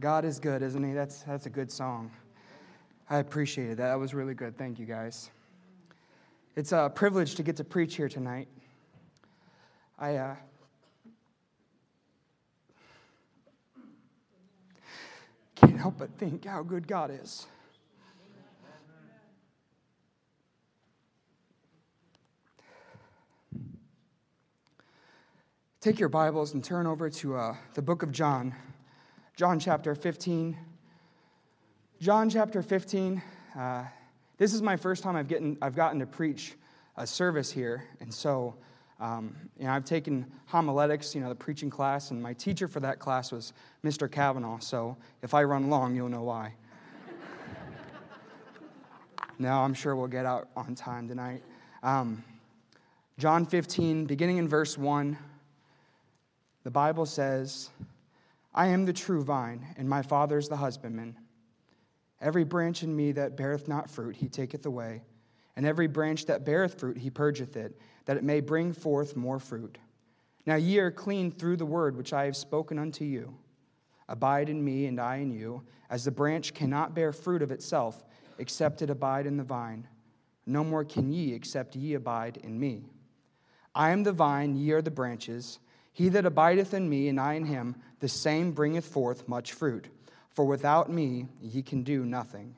[0.00, 0.94] God is good, isn't He?
[0.94, 2.10] That's, that's a good song.
[3.10, 3.88] I appreciated that.
[3.88, 4.56] That was really good.
[4.56, 5.30] Thank you, guys.
[6.56, 8.48] It's a privilege to get to preach here tonight.
[9.98, 10.36] I uh,
[15.56, 17.46] can't help but think how good God is.
[25.82, 28.54] Take your Bibles and turn over to uh, the book of John,
[29.40, 30.54] John chapter 15.
[31.98, 33.22] John chapter 15.
[33.58, 33.84] Uh,
[34.36, 36.56] this is my first time I've, getting, I've gotten to preach
[36.98, 38.54] a service here, and so
[39.00, 42.80] um, you know, I've taken homiletics, you know, the preaching class, and my teacher for
[42.80, 44.12] that class was Mr.
[44.12, 44.58] Kavanaugh.
[44.58, 46.52] So if I run long, you'll know why.
[49.38, 51.42] no, I'm sure we'll get out on time tonight.
[51.82, 52.22] Um,
[53.16, 55.16] John 15, beginning in verse 1
[56.62, 57.70] the Bible says,
[58.54, 61.16] I am the true vine, and my Father is the husbandman.
[62.20, 65.02] Every branch in me that beareth not fruit, he taketh away.
[65.56, 69.38] And every branch that beareth fruit, he purgeth it, that it may bring forth more
[69.38, 69.78] fruit.
[70.46, 73.36] Now ye are clean through the word which I have spoken unto you.
[74.08, 78.04] Abide in me, and I in you, as the branch cannot bear fruit of itself,
[78.38, 79.86] except it abide in the vine.
[80.46, 82.90] No more can ye, except ye abide in me.
[83.74, 85.60] I am the vine, ye are the branches.
[86.00, 89.88] He that abideth in me, and I in him, the same bringeth forth much fruit.
[90.30, 92.56] For without me ye can do nothing.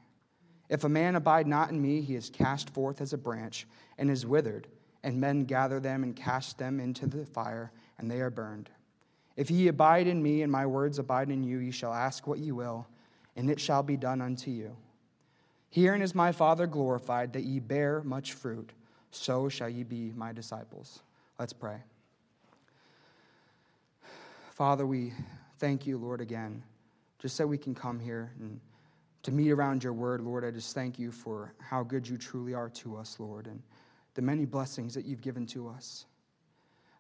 [0.69, 3.67] If a man abide not in me, he is cast forth as a branch,
[3.99, 4.69] and is withered,
[5.03, 8.71] and men gather them and cast them into the fire, and they are burned.
[9.35, 12.39] If ye abide in me, and my words abide in you, ye shall ask what
[12.39, 12.87] ye will,
[13.35, 14.77] and it shall be done unto you.
[15.69, 18.71] Herein is my Father glorified, that ye bear much fruit,
[19.11, 21.03] so shall ye be my disciples.
[21.41, 21.83] Let's pray.
[24.53, 25.15] Father, we
[25.59, 26.63] thank you, Lord, again,
[27.19, 28.61] just so we can come here and
[29.23, 30.45] to meet around your word, Lord.
[30.45, 33.63] I just thank you for how good you truly are to us, Lord, and
[34.13, 36.05] the many blessings that you've given to us.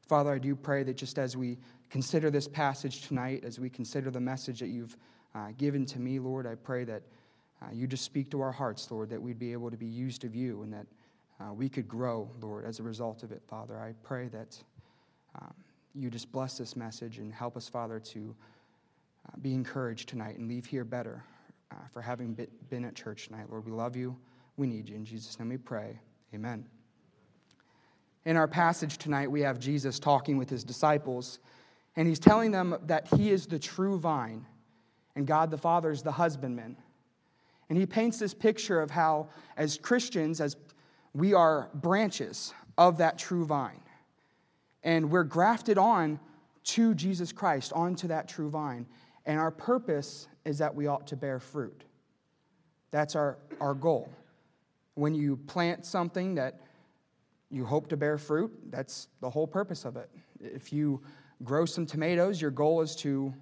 [0.08, 1.58] Father, I do pray that just as we
[1.90, 4.96] consider this passage tonight, as we consider the message that you've
[5.34, 7.02] uh, given to me, Lord, I pray that
[7.60, 10.24] uh, you just speak to our hearts, Lord, that we'd be able to be used
[10.24, 10.86] of you and that
[11.38, 13.78] uh, we could grow, Lord, as a result of it, Father.
[13.78, 14.56] I pray that.
[15.38, 15.52] Um,
[15.94, 18.34] you just bless this message and help us, Father, to
[19.28, 21.22] uh, be encouraged tonight and leave here better
[21.70, 22.36] uh, for having
[22.70, 23.46] been at church tonight.
[23.50, 24.16] Lord, we love you.
[24.56, 24.96] We need you.
[24.96, 25.98] In Jesus' name we pray.
[26.34, 26.64] Amen.
[28.24, 31.40] In our passage tonight, we have Jesus talking with his disciples,
[31.96, 34.46] and he's telling them that he is the true vine,
[35.16, 36.76] and God the Father is the husbandman.
[37.68, 40.56] And he paints this picture of how, as Christians, as
[41.14, 43.80] we are branches of that true vine
[44.82, 46.18] and we're grafted on
[46.64, 48.86] to Jesus Christ, onto that true vine.
[49.26, 51.84] And our purpose is that we ought to bear fruit.
[52.90, 54.08] That's our, our goal.
[54.94, 56.60] When you plant something that
[57.50, 60.10] you hope to bear fruit, that's the whole purpose of it.
[60.40, 61.02] If you
[61.44, 63.32] grow some tomatoes, your goal is to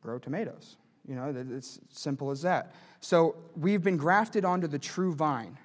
[0.00, 0.76] grow tomatoes.
[1.06, 2.74] You know, it's simple as that.
[3.00, 5.58] So we've been grafted onto the true vine,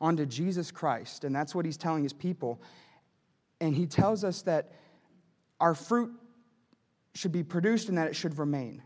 [0.00, 2.60] onto Jesus Christ, and that's what he's telling his people.
[3.60, 4.72] And he tells us that
[5.60, 6.12] our fruit
[7.14, 8.82] should be produced and that it should remain.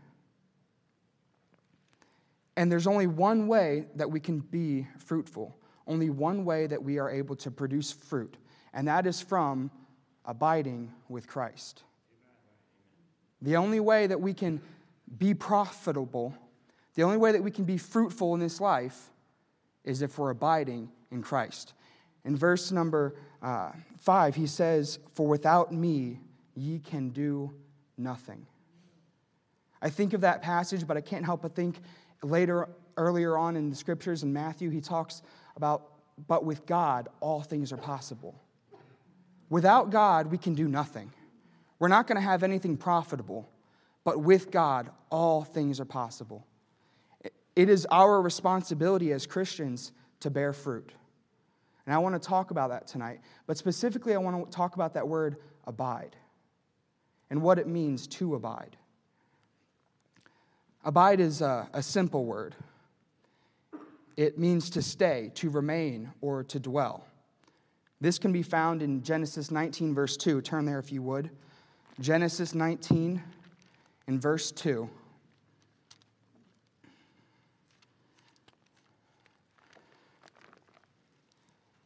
[2.57, 5.55] And there's only one way that we can be fruitful,
[5.87, 8.37] only one way that we are able to produce fruit,
[8.73, 9.71] and that is from
[10.25, 11.83] abiding with Christ.
[13.41, 14.61] The only way that we can
[15.17, 16.33] be profitable,
[16.95, 19.11] the only way that we can be fruitful in this life
[19.83, 21.73] is if we're abiding in Christ.
[22.25, 26.19] In verse number uh, 5, he says, For without me
[26.55, 27.53] ye can do
[27.97, 28.45] nothing.
[29.81, 31.79] I think of that passage, but I can't help but think
[32.23, 35.21] later, earlier on in the scriptures in Matthew, he talks
[35.55, 35.91] about,
[36.27, 38.41] but with God, all things are possible.
[39.49, 41.11] Without God, we can do nothing.
[41.77, 43.47] We're not going to have anything profitable,
[44.03, 46.47] but with God, all things are possible.
[47.55, 49.91] It is our responsibility as Christians
[50.21, 50.91] to bear fruit.
[51.85, 53.19] And I want to talk about that tonight.
[53.47, 56.15] But specifically, I want to talk about that word abide
[57.29, 58.77] and what it means to abide.
[60.83, 62.55] Abide is a, a simple word,
[64.15, 67.05] it means to stay, to remain, or to dwell.
[67.99, 70.41] This can be found in Genesis 19, verse 2.
[70.41, 71.31] Turn there if you would.
[71.99, 73.21] Genesis 19
[74.07, 74.89] in verse 2.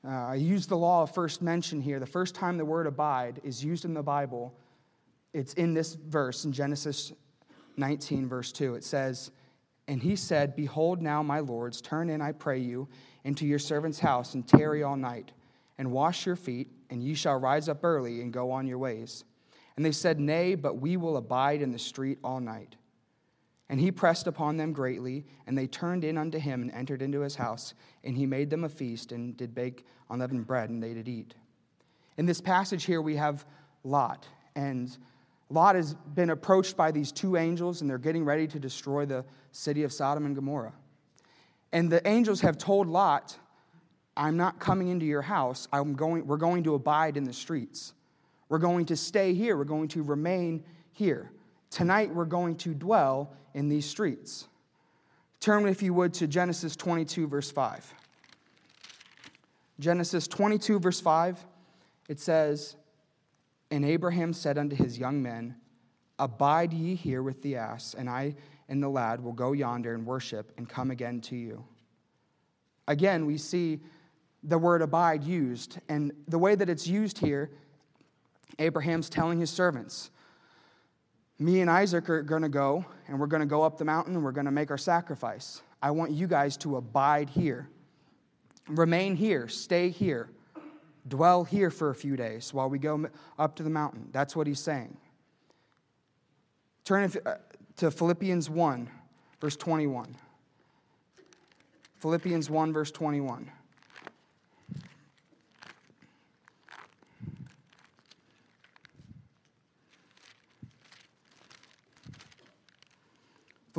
[0.06, 2.00] Uh, I use the law of first mention here.
[2.00, 4.54] The first time the word abide is used in the Bible,
[5.34, 7.12] it's in this verse in Genesis
[7.78, 8.76] 19, verse 2.
[8.76, 9.32] It says,
[9.88, 12.88] And he said, Behold, now, my lords, turn in, I pray you,
[13.26, 15.32] into your servant's house, and tarry all night,
[15.78, 19.24] and wash your feet, and ye shall rise up early and go on your ways.
[19.76, 22.76] And they said, Nay, but we will abide in the street all night.
[23.70, 27.22] And he pressed upon them greatly, and they turned in unto him and entered into
[27.22, 27.76] his house.
[28.04, 31.36] And he made them a feast, and did bake unleavened bread, and they did eat.
[32.18, 33.46] In this passage here, we have
[33.84, 34.28] Lot.
[34.56, 34.98] And
[35.50, 39.24] Lot has been approached by these two angels, and they're getting ready to destroy the
[39.52, 40.74] city of Sodom and Gomorrah.
[41.72, 43.38] And the angels have told Lot,
[44.18, 45.68] I'm not coming into your house.
[45.72, 47.94] I'm going, we're going to abide in the streets.
[48.50, 49.56] We're going to stay here.
[49.56, 51.32] We're going to remain here.
[51.70, 54.48] Tonight, we're going to dwell in these streets.
[55.40, 57.94] Turn, if you would, to Genesis 22, verse 5.
[59.80, 61.46] Genesis 22, verse 5,
[62.10, 62.76] it says,
[63.72, 65.56] And Abraham said unto his young men,
[66.18, 68.36] Abide ye here with the ass, and I
[68.70, 71.66] and the lad will go yonder and worship and come again to you.
[72.88, 73.80] Again, we see
[74.44, 77.50] the word abide used, and the way that it's used here,
[78.58, 80.12] Abraham's telling his servants,
[81.40, 84.16] Me and Isaac are going to go, and we're going to go up the mountain,
[84.16, 85.62] and we're going to make our sacrifice.
[85.82, 87.70] I want you guys to abide here.
[88.68, 90.30] Remain here, stay here,
[91.08, 93.08] dwell here for a few days while we go
[93.40, 94.10] up to the mountain.
[94.12, 94.96] That's what he's saying.
[96.84, 97.36] Turn uh,
[97.78, 98.90] to Philippians 1,
[99.40, 100.16] verse 21.
[101.96, 103.50] Philippians 1, verse 21.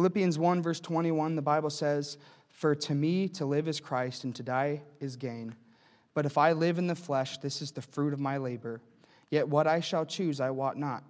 [0.01, 2.17] Philippians 1, verse 21, the Bible says,
[2.49, 5.55] For to me to live is Christ, and to die is gain.
[6.15, 8.81] But if I live in the flesh, this is the fruit of my labor.
[9.29, 11.05] Yet what I shall choose, I wot not.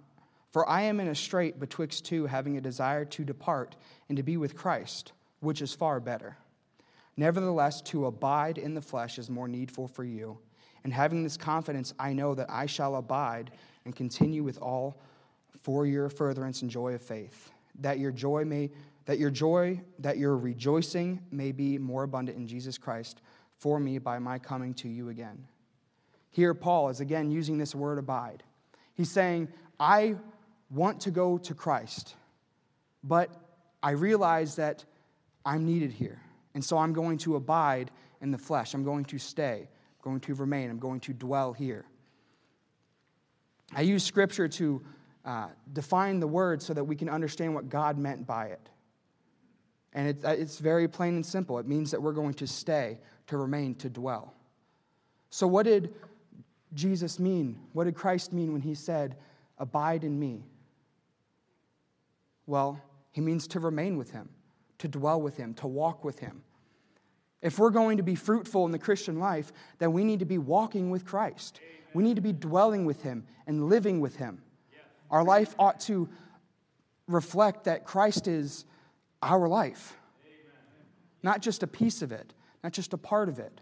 [0.51, 3.77] For I am in a strait betwixt two, having a desire to depart
[4.09, 6.35] and to be with Christ, which is far better.
[7.15, 10.37] Nevertheless, to abide in the flesh is more needful for you.
[10.83, 13.51] And having this confidence, I know that I shall abide
[13.85, 14.99] and continue with all
[15.61, 18.69] for your furtherance and joy of faith that your joy may
[19.05, 23.21] that your joy that your rejoicing may be more abundant in Jesus Christ
[23.57, 25.47] for me by my coming to you again.
[26.29, 28.43] Here Paul is again using this word abide.
[28.95, 30.15] He's saying, I
[30.69, 32.15] want to go to Christ,
[33.03, 33.29] but
[33.83, 34.85] I realize that
[35.45, 36.21] I'm needed here.
[36.53, 37.91] And so I'm going to abide
[38.21, 38.73] in the flesh.
[38.73, 39.67] I'm going to stay.
[39.67, 40.69] I'm going to remain.
[40.69, 41.85] I'm going to dwell here.
[43.73, 44.81] I use scripture to
[45.25, 48.69] uh, define the word so that we can understand what God meant by it.
[49.93, 51.59] And it, uh, it's very plain and simple.
[51.59, 54.33] It means that we're going to stay, to remain, to dwell.
[55.29, 55.93] So, what did
[56.73, 57.59] Jesus mean?
[57.73, 59.17] What did Christ mean when he said,
[59.57, 60.43] Abide in me?
[62.47, 62.81] Well,
[63.11, 64.29] he means to remain with him,
[64.79, 66.41] to dwell with him, to walk with him.
[67.41, 70.37] If we're going to be fruitful in the Christian life, then we need to be
[70.37, 71.59] walking with Christ.
[71.93, 74.41] We need to be dwelling with him and living with him.
[75.11, 76.09] Our life ought to
[77.07, 78.65] reflect that Christ is
[79.21, 79.97] our life,
[81.21, 83.61] not just a piece of it, not just a part of it.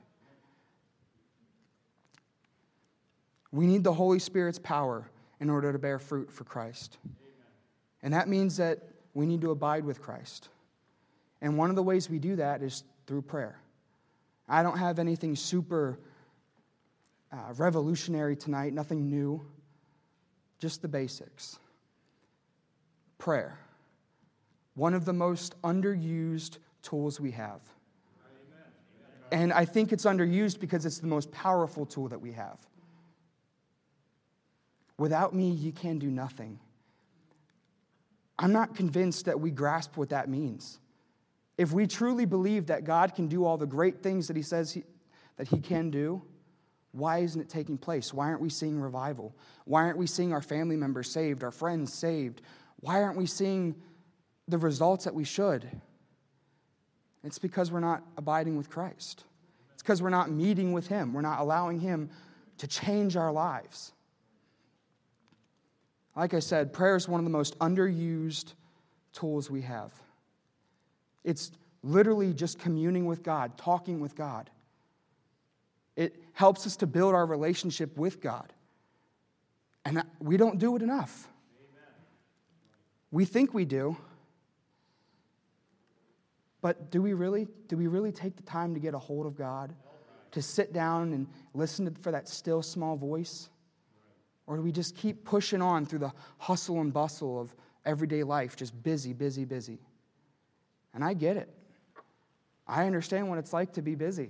[3.51, 5.09] We need the Holy Spirit's power
[5.39, 6.97] in order to bear fruit for Christ.
[8.03, 8.83] And that means that
[9.15, 10.49] we need to abide with Christ.
[11.41, 13.59] And one of the ways we do that is through prayer.
[14.47, 15.99] I don't have anything super
[17.31, 19.45] uh, revolutionary tonight, nothing new
[20.59, 21.57] just the basics.
[23.17, 23.57] Prayer,
[24.75, 27.61] one of the most underused tools we have.
[29.31, 32.57] And I think it's underused because it's the most powerful tool that we have.
[34.97, 36.59] Without me, you can do nothing.
[38.37, 40.79] I'm not convinced that we grasp what that means.
[41.57, 44.71] If we truly believe that God can do all the great things that He says
[44.71, 44.83] he,
[45.37, 46.21] that He can do,
[46.91, 48.13] why isn't it taking place?
[48.13, 49.35] Why aren't we seeing revival?
[49.65, 52.41] Why aren't we seeing our family members saved, our friends saved?
[52.79, 53.75] Why aren't we seeing
[54.47, 55.69] the results that we should?
[57.23, 59.23] It's because we're not abiding with Christ.
[59.73, 61.13] It's because we're not meeting with Him.
[61.13, 62.09] We're not allowing Him
[62.57, 63.93] to change our lives.
[66.15, 68.53] Like I said, prayer is one of the most underused
[69.13, 69.93] tools we have.
[71.23, 71.51] It's
[71.83, 74.49] literally just communing with God, talking with God.
[75.99, 78.53] It helps us to build our relationship with God.
[79.83, 81.27] And we don't do it enough.
[81.59, 81.93] Amen.
[83.11, 83.97] We think we do.
[86.61, 89.35] But do we really do we really take the time to get a hold of
[89.35, 89.75] God?
[90.31, 93.49] To sit down and listen for that still small voice?
[94.47, 97.53] Or do we just keep pushing on through the hustle and bustle of
[97.85, 99.79] everyday life, just busy, busy, busy.
[100.93, 101.49] And I get it.
[102.65, 104.29] I understand what it's like to be busy.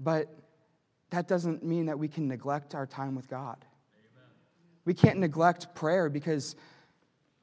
[0.00, 0.34] But
[1.10, 3.58] that doesn't mean that we can neglect our time with God.
[3.94, 4.28] Amen.
[4.86, 6.56] We can't neglect prayer because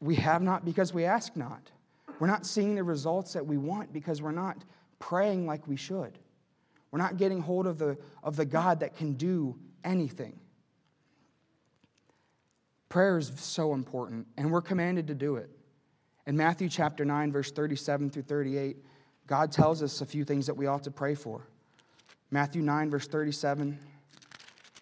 [0.01, 1.71] we have not, because we ask not.
[2.19, 4.63] We're not seeing the results that we want because we're not
[4.99, 6.17] praying like we should.
[6.89, 10.39] We're not getting hold of the, of the God that can do anything.
[12.89, 15.49] Prayer is so important, and we're commanded to do it.
[16.25, 18.77] In Matthew chapter 9, verse 37 through 38,
[19.27, 21.47] God tells us a few things that we ought to pray for.
[22.29, 23.79] Matthew 9, verse 37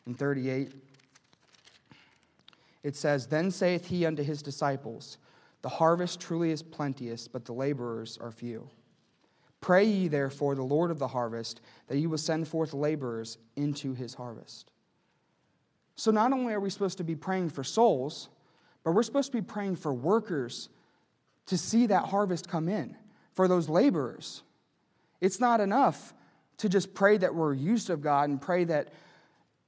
[0.06, 0.72] and 38.
[2.84, 5.18] It says, Then saith he unto his disciples,
[5.62, 8.70] The harvest truly is plenteous, but the laborers are few.
[9.62, 13.94] Pray ye therefore the Lord of the harvest that he will send forth laborers into
[13.94, 14.72] his harvest.
[15.96, 18.30] So not only are we supposed to be praying for souls,
[18.84, 20.70] but we're supposed to be praying for workers
[21.48, 22.96] to see that harvest come in,
[23.34, 24.42] for those laborers.
[25.22, 26.14] It's not enough
[26.58, 28.94] to just pray that we're used of God and pray that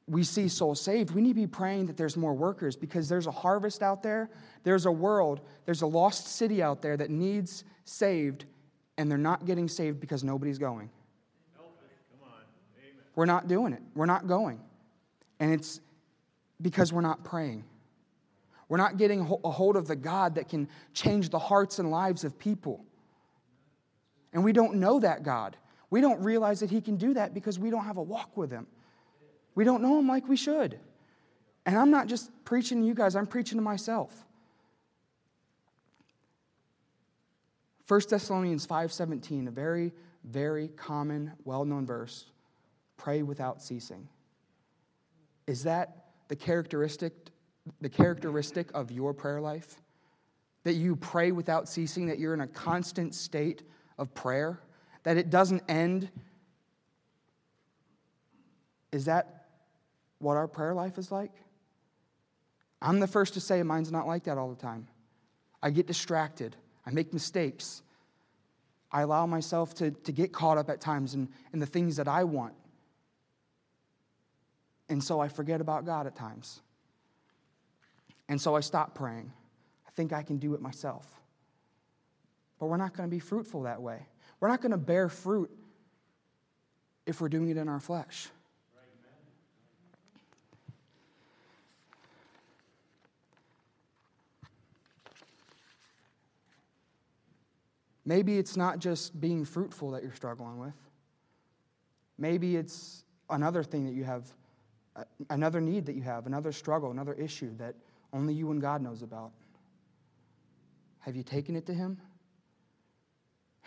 [0.08, 1.12] we see souls saved.
[1.12, 4.29] We need to be praying that there's more workers because there's a harvest out there.
[4.63, 8.46] There's a world, there's a lost city out there that needs saved,
[8.98, 10.89] and they're not getting saved because nobody's going.
[13.15, 13.82] We're not doing it.
[13.96, 14.62] We're not going.
[15.39, 15.82] And it's
[16.62, 17.63] because we're not praying.
[18.70, 22.24] We're not getting a hold of the God that can change the hearts and lives
[22.24, 22.86] of people.
[24.34, 25.58] And we don't know that God.
[25.89, 28.51] We don't realize that He can do that because we don't have a walk with
[28.51, 28.67] Him.
[29.56, 30.79] We don't know Him like we should.
[31.65, 34.25] And I'm not just preaching to you guys, I'm preaching to myself.
[37.88, 42.25] 1 Thessalonians 5:17, a very very common, well-known verse.
[42.98, 44.10] Pray without ceasing.
[45.46, 47.13] Is that the characteristic
[47.82, 49.82] the characteristic of your prayer life?
[50.63, 53.63] That you pray without ceasing, that you're in a constant state
[53.98, 54.60] of prayer,
[55.04, 56.10] that it doesn't end?
[58.92, 59.46] Is that
[60.20, 61.32] what our prayer life is like?
[62.82, 64.88] I'm the first to say mine's not like that all the time.
[65.62, 67.82] I get distracted, I make mistakes.
[68.89, 72.08] I allow myself to, to get caught up at times in, in the things that
[72.08, 72.54] I want.
[74.88, 76.62] And so I forget about God at times.
[78.30, 79.32] And so I stop praying.
[79.86, 81.06] I think I can do it myself.
[82.60, 84.06] But we're not going to be fruitful that way.
[84.39, 85.50] We're not going to bear fruit
[87.06, 88.29] if we're doing it in our flesh.
[98.06, 100.74] Maybe it's not just being fruitful that you're struggling with.
[102.17, 104.32] Maybe it's another thing that you have,
[105.29, 107.75] another need that you have, another struggle, another issue that
[108.13, 109.32] only you and God knows about.
[111.00, 112.00] Have you taken it to Him?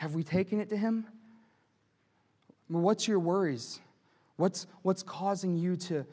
[0.00, 1.06] Have we taken it to Him?
[2.68, 3.80] what's your worries?
[4.36, 6.06] What's, what's causing you to,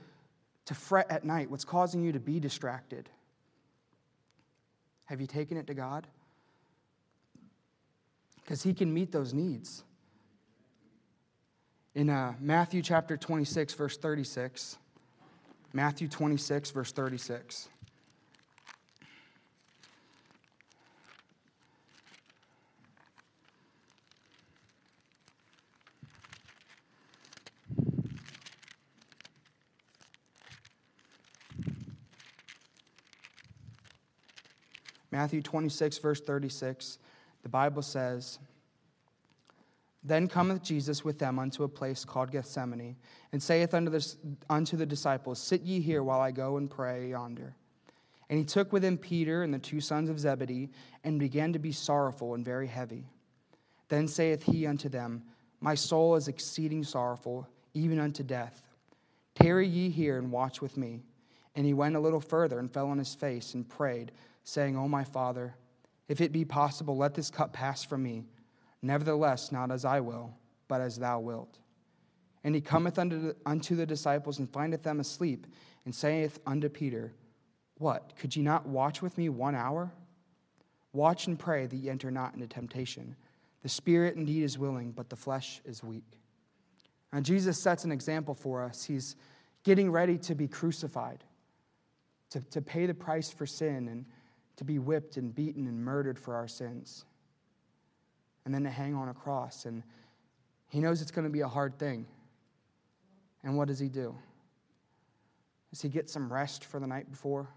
[0.66, 1.52] to fret at night?
[1.52, 3.10] What's causing you to be distracted?
[5.06, 6.08] Have you taken it to God?
[8.48, 9.84] because he can meet those needs.
[11.96, 14.78] In uh, Matthew chapter 26, verse 36,
[15.74, 17.68] Matthew 26, verse 36.
[35.18, 37.00] Matthew 26, verse 36
[37.42, 38.38] the Bible says,
[40.04, 42.96] Then cometh Jesus with them unto a place called Gethsemane,
[43.32, 44.16] and saith unto the,
[44.48, 47.56] unto the disciples, Sit ye here while I go and pray yonder.
[48.30, 50.70] And he took with him Peter and the two sons of Zebedee,
[51.04, 53.08] and began to be sorrowful and very heavy.
[53.90, 55.24] Then saith he unto them,
[55.62, 58.62] My soul is exceeding sorrowful, even unto death.
[59.34, 61.02] Tarry ye here and watch with me.
[61.56, 64.12] And he went a little further and fell on his face and prayed,
[64.48, 65.54] saying, O my Father,
[66.08, 68.24] if it be possible, let this cup pass from me.
[68.82, 70.34] Nevertheless, not as I will,
[70.70, 71.60] but as thou wilt.
[72.46, 75.48] And he cometh unto the, unto the disciples and findeth them asleep,
[75.84, 77.14] and saith unto Peter,
[77.78, 78.14] What?
[78.18, 79.92] Could ye not watch with me one hour?
[80.94, 83.18] Watch and pray that ye enter not into temptation.
[83.64, 86.22] The spirit indeed is willing, but the flesh is weak.
[87.12, 88.86] And Jesus sets an example for us.
[88.86, 89.18] He's
[89.64, 91.26] getting ready to be crucified,
[92.30, 94.06] to, to pay the price for sin and
[94.58, 97.06] to be whipped and beaten and murdered for our sins,
[98.46, 99.66] and then to hang on a cross.
[99.66, 99.84] And
[100.70, 102.06] he knows it's going to be a hard thing.
[103.44, 104.16] And what does he do?
[105.72, 107.48] Does he get some rest for the night before?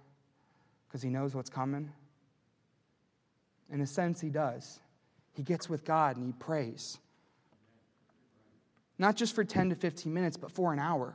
[0.87, 1.91] Because he knows what's coming?
[3.73, 4.81] In a sense, he does.
[5.33, 6.99] He gets with God and he prays.
[8.99, 11.15] Not just for 10 to 15 minutes, but for an hour.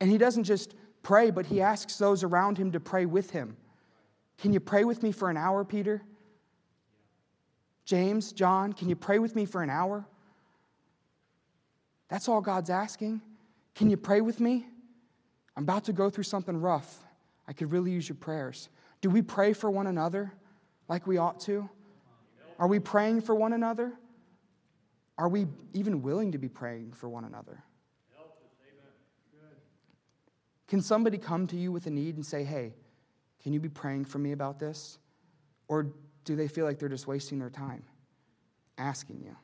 [0.00, 3.56] And he doesn't just pray, but he asks those around him to pray with him.
[4.38, 6.02] Can you pray with me for an hour, Peter?
[7.84, 10.04] James, John, can you pray with me for an hour?
[12.08, 13.22] That's all God's asking.
[13.74, 14.66] Can you pray with me?
[15.56, 17.02] I'm about to go through something rough.
[17.48, 18.68] I could really use your prayers.
[19.00, 20.32] Do we pray for one another
[20.88, 21.68] like we ought to?
[22.58, 23.92] Are we praying for one another?
[25.18, 27.62] Are we even willing to be praying for one another?
[30.68, 32.74] Can somebody come to you with a need and say, hey,
[33.46, 34.98] can you be praying for me about this?
[35.68, 35.92] Or
[36.24, 37.84] do they feel like they're just wasting their time
[38.76, 39.36] asking you?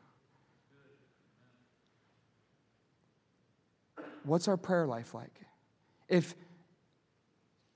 [4.24, 5.42] What's our prayer life like?
[6.08, 6.34] If,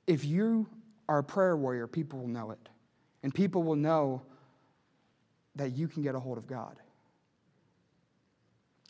[0.08, 0.66] if you
[1.08, 2.68] are a prayer warrior, people will know it.
[3.22, 4.20] And people will know
[5.54, 6.74] that you can get a hold of God.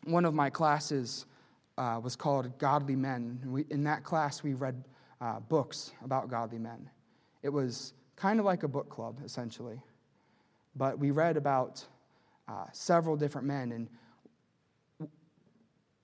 [0.04, 1.26] One of my classes
[1.76, 3.40] uh, was called Godly Men.
[3.44, 4.82] We, in that class, we read
[5.20, 6.88] uh, books about godly men.
[7.46, 9.80] It was kind of like a book club, essentially.
[10.74, 11.86] But we read about
[12.48, 15.10] uh, several different men, and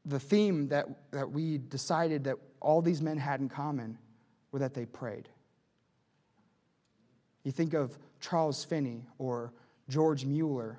[0.05, 3.99] the theme that, that we decided that all these men had in common
[4.53, 5.29] were that they prayed.
[7.43, 9.53] You think of Charles Finney or
[9.89, 10.79] George Mueller,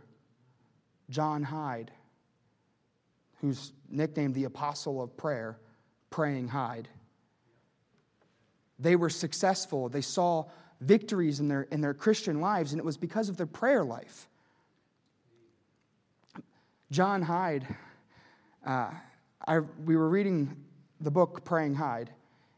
[1.09, 1.91] John Hyde,
[3.41, 5.59] who's nicknamed the Apostle of Prayer,
[6.09, 6.87] Praying Hyde.
[8.83, 9.87] They were successful.
[9.87, 10.45] They saw
[10.81, 14.27] victories in their, in their Christian lives, and it was because of their prayer life.
[16.91, 17.65] John Hyde,
[18.65, 18.91] uh,
[19.47, 20.55] I, we were reading
[20.99, 22.11] the book Praying Hyde,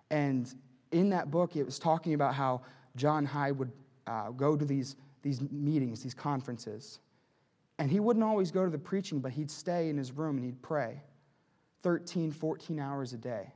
[0.09, 0.51] and
[0.91, 2.61] in that book, it was talking about how
[2.95, 3.71] John Hyde would
[4.07, 6.99] uh, go to these, these meetings, these conferences.
[7.77, 10.45] And he wouldn't always go to the preaching, but he'd stay in his room and
[10.45, 11.03] he'd pray
[11.83, 13.53] 13, 14 hours a day.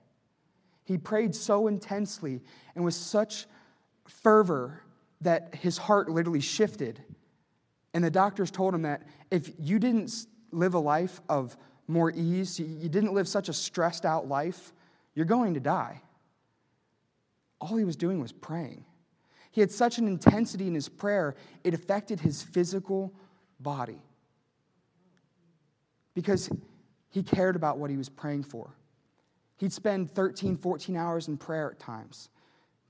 [0.89, 2.41] He prayed so intensely
[2.73, 3.45] and with such
[4.08, 4.82] fervor
[5.21, 6.99] that his heart literally shifted.
[7.93, 10.12] And the doctors told him that if you didn't
[10.52, 11.56] live a life of
[11.88, 14.73] more ease, you didn't live such a stressed out life,
[15.13, 16.02] you're going to die.
[17.62, 18.84] All he was doing was praying.
[19.52, 23.13] He had such an intensity in his prayer, it affected his physical
[23.60, 24.02] body
[26.15, 26.49] because
[27.12, 28.73] he cared about what he was praying for.
[29.60, 32.30] He'd spend 13, 14 hours in prayer at times.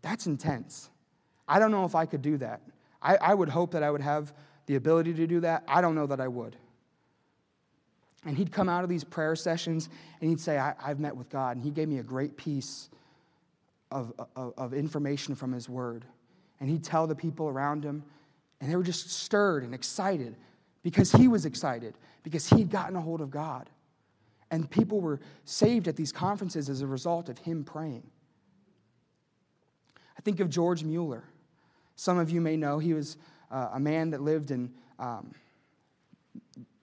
[0.03, 0.89] That's intense.
[1.47, 2.62] I don't know if I could do that.
[3.01, 4.34] I, I would hope that I would have
[4.67, 5.63] the ability to do that.
[5.67, 6.55] I don't know that I would.
[8.23, 9.89] And he'd come out of these prayer sessions
[10.21, 11.55] and he'd say, I, have met with God.
[11.55, 12.89] And he gave me a great piece
[13.91, 16.05] of, of, of information from his word.
[16.60, 18.03] And he'd tell the people around him,
[18.62, 20.36] and they were just stirred and excited
[20.84, 23.69] because he was excited, because he'd gotten a hold of God.
[24.51, 28.03] And people were saved at these conferences as a result of him praying.
[30.17, 31.23] I think of George Mueller.
[31.95, 33.17] Some of you may know he was
[33.51, 35.33] uh, a man that lived in um,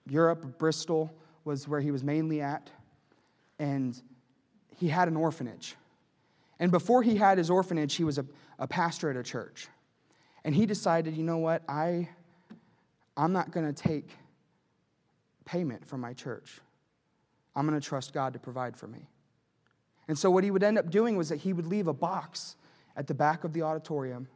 [0.09, 2.69] Europe, Bristol was where he was mainly at,
[3.59, 4.01] and
[4.75, 5.75] he had an orphanage.
[6.59, 8.25] And before he had his orphanage, he was a,
[8.59, 9.67] a pastor at a church.
[10.43, 12.09] And he decided, you know what, I,
[13.15, 14.09] I'm not going to take
[15.45, 16.59] payment from my church.
[17.57, 19.09] I'm going to trust God to provide for me.
[20.07, 22.55] And so, what he would end up doing was that he would leave a box
[22.95, 24.27] at the back of the auditorium.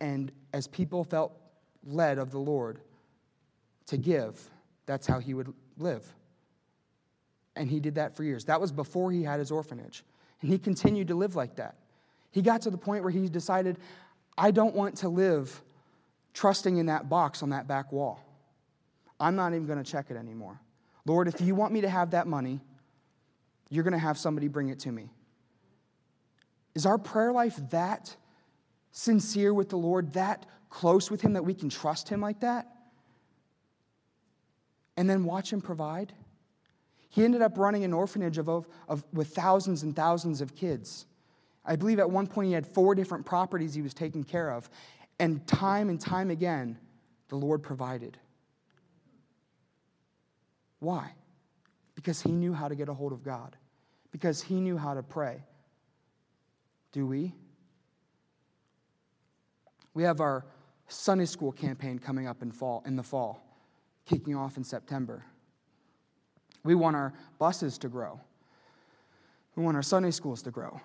[0.00, 1.32] And as people felt
[1.86, 2.80] led of the Lord
[3.86, 4.50] to give,
[4.84, 6.04] that's how he would live.
[7.54, 8.44] And he did that for years.
[8.46, 10.02] That was before he had his orphanage.
[10.42, 11.76] And he continued to live like that.
[12.32, 13.78] He got to the point where he decided,
[14.36, 15.62] I don't want to live
[16.34, 18.20] trusting in that box on that back wall.
[19.18, 20.60] I'm not even going to check it anymore.
[21.06, 22.60] Lord, if you want me to have that money,
[23.70, 25.08] you're going to have somebody bring it to me.
[26.74, 28.14] Is our prayer life that
[28.90, 32.66] sincere with the Lord, that close with Him that we can trust Him like that?
[34.96, 36.12] And then watch Him provide?
[37.08, 41.06] He ended up running an orphanage of, of, of, with thousands and thousands of kids.
[41.64, 44.68] I believe at one point he had four different properties he was taking care of.
[45.18, 46.78] And time and time again,
[47.28, 48.18] the Lord provided.
[50.80, 51.12] Why?
[51.94, 53.56] Because he knew how to get a hold of God,
[54.10, 55.42] because he knew how to pray.
[56.92, 57.34] Do we?
[59.94, 60.44] We have our
[60.88, 63.42] Sunday school campaign coming up in fall in the fall,
[64.04, 65.24] kicking off in September.
[66.64, 68.20] We want our buses to grow.
[69.54, 70.80] We want our Sunday schools to grow.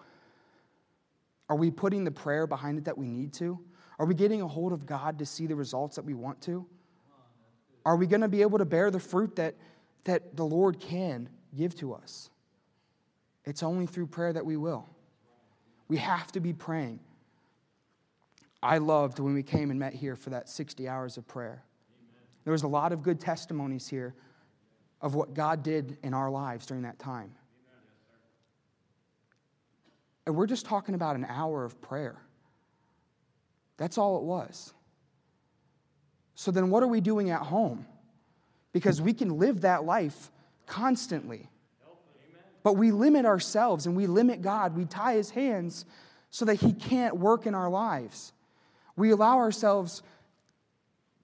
[1.50, 3.60] Are we putting the prayer behind it that we need to?
[4.00, 6.66] Are we getting a hold of God to see the results that we want to?
[7.86, 9.56] Are we going to be able to bear the fruit that,
[10.06, 12.30] that the Lord can give to us?
[13.46, 14.88] It's only through prayer that we will.
[15.88, 17.00] We have to be praying.
[18.64, 21.64] I loved when we came and met here for that 60 hours of prayer.
[22.44, 24.14] There was a lot of good testimonies here
[25.02, 27.32] of what God did in our lives during that time.
[30.26, 32.22] And we're just talking about an hour of prayer.
[33.78, 34.74] That's all it was.
[36.36, 37.86] So then, what are we doing at home?
[38.74, 40.32] Because we can live that life
[40.66, 41.50] constantly.
[42.64, 44.76] But we limit ourselves and we limit God.
[44.76, 45.86] We tie his hands
[46.30, 48.34] so that he can't work in our lives.
[48.96, 50.04] We allow ourselves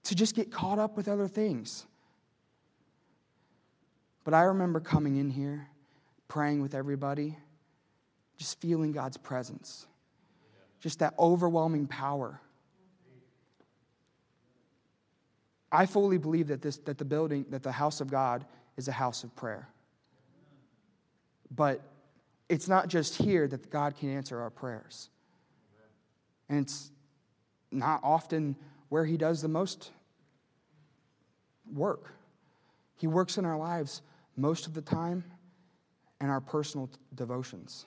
[0.04, 1.86] to just get caught up with other things.
[4.24, 5.68] But I remember coming in here,
[6.28, 7.38] praying with everybody,
[8.36, 9.86] just feeling God's presence,
[10.80, 12.40] just that overwhelming power.
[15.70, 18.44] I fully believe that, this, that the building, that the house of God
[18.76, 19.68] is a house of prayer.
[21.50, 21.82] But
[22.48, 25.10] it's not just here that God can answer our prayers.
[26.48, 26.90] And it's
[27.70, 28.56] not often
[28.88, 29.90] where He does the most
[31.70, 32.14] work.
[32.96, 34.02] He works in our lives
[34.36, 35.24] most of the time
[36.20, 37.84] in our personal devotions.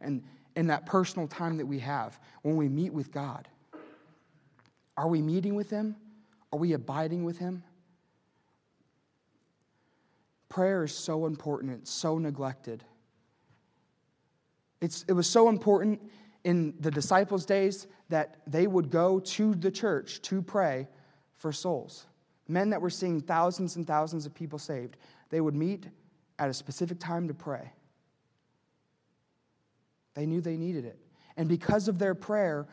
[0.00, 0.22] And
[0.56, 3.48] in that personal time that we have when we meet with God.
[4.96, 5.96] Are we meeting with Him?
[6.52, 7.62] Are we abiding with Him?
[10.48, 12.84] Prayer is so important, it's so neglected.
[14.80, 16.02] It's, it was so important
[16.44, 20.88] in the disciples' days that they would go to the church to pray
[21.34, 22.06] for souls.
[22.48, 24.96] Men that were seeing thousands and thousands of people saved,
[25.30, 25.86] they would meet
[26.38, 27.72] at a specific time to pray.
[30.14, 30.98] They knew they needed it.
[31.36, 32.66] And because of their prayer,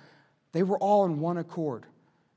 [0.52, 1.86] they were all in one accord.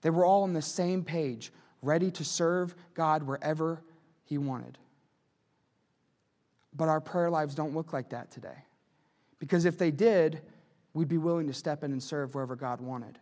[0.03, 3.81] They were all on the same page, ready to serve God wherever
[4.25, 4.79] He wanted.
[6.75, 8.65] But our prayer lives don't look like that today.
[9.39, 10.41] Because if they did,
[10.95, 13.19] we'd be willing to step in and serve wherever God wanted.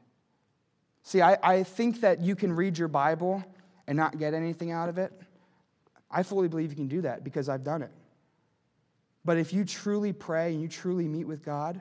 [1.03, 3.45] See, I, I think that you can read your Bible
[3.87, 5.13] and not get anything out of it.
[6.11, 7.91] I fully believe you can do that because I've done it.
[9.25, 11.81] But if you truly pray and you truly meet with God,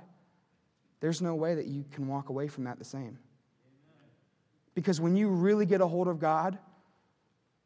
[0.99, 3.17] there's no way that you can walk away from that the same.
[4.79, 6.57] Because when you really get a hold of God,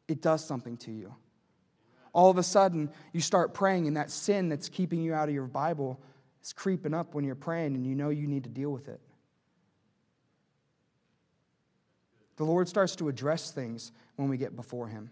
[0.08, 1.14] it does something to you.
[2.12, 5.34] All of a sudden, you start praying, and that sin that's keeping you out of
[5.36, 6.00] your Bible
[6.42, 9.00] is creeping up when you're praying, and you know you need to deal with it.
[12.34, 15.08] The Lord starts to address things when we get before Him.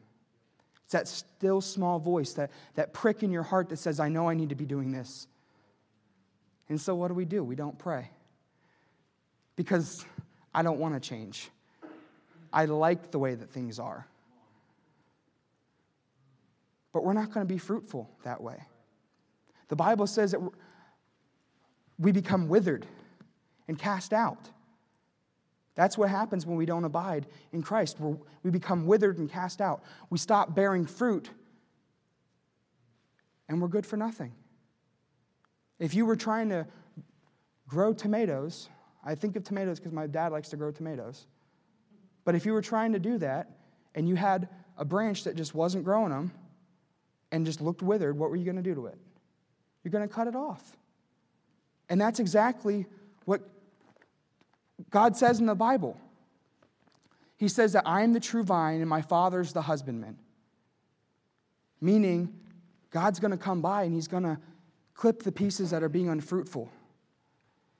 [0.82, 4.28] It's that still small voice, that, that prick in your heart that says, I know
[4.28, 5.28] I need to be doing this.
[6.68, 7.44] And so, what do we do?
[7.44, 8.10] We don't pray.
[9.54, 10.04] Because
[10.52, 11.48] I don't want to change.
[12.52, 14.06] I like the way that things are.
[16.92, 18.62] But we're not going to be fruitful that way.
[19.68, 20.40] The Bible says that
[21.98, 22.86] we become withered
[23.68, 24.50] and cast out.
[25.74, 27.98] That's what happens when we don't abide in Christ.
[27.98, 29.82] We're, we become withered and cast out.
[30.10, 31.30] We stop bearing fruit,
[33.48, 34.32] and we're good for nothing.
[35.78, 36.66] If you were trying to
[37.66, 38.68] grow tomatoes,
[39.02, 41.26] I think of tomatoes because my dad likes to grow tomatoes.
[42.24, 43.50] But if you were trying to do that
[43.94, 46.32] and you had a branch that just wasn't growing them
[47.30, 48.98] and just looked withered, what were you going to do to it?
[49.82, 50.76] You're going to cut it off.
[51.88, 52.86] And that's exactly
[53.24, 53.42] what
[54.90, 56.00] God says in the Bible.
[57.36, 60.16] He says that I am the true vine and my Father's the husbandman.
[61.80, 62.32] Meaning,
[62.90, 64.38] God's going to come by and He's going to
[64.94, 66.70] clip the pieces that are being unfruitful.